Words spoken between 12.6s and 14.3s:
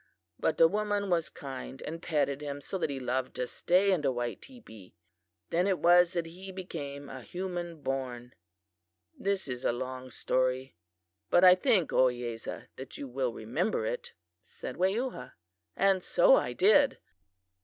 that you will remember it,"